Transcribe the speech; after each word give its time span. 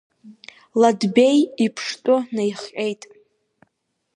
Ладбеи 0.81 1.39
иԥштәы 1.65 2.15
наихҟьеит. 2.33 3.01